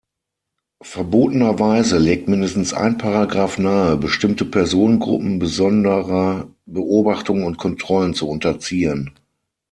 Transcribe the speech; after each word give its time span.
Verbotenerweise 0.81 1.99
legt 1.99 2.27
mindestens 2.27 2.73
ein 2.73 2.97
Paragraf 2.97 3.59
nahe, 3.59 3.97
bestimmte 3.97 4.45
Personengruppen 4.45 5.37
besonderer 5.37 6.47
Beobachtung 6.65 7.43
und 7.43 7.59
Kontrollen 7.59 8.15
zu 8.15 8.27
unterziehen. 8.27 9.11